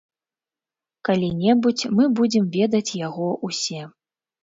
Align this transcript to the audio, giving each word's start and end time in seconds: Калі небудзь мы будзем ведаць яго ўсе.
Калі 1.09 1.29
небудзь 1.43 1.85
мы 1.99 2.09
будзем 2.23 2.51
ведаць 2.59 2.85
яго 3.07 3.33
ўсе. 3.49 3.81